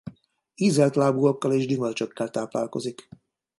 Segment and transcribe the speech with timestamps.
[0.55, 3.09] Ízeltlábúakkal és gyümölcsökkel táplálkozik.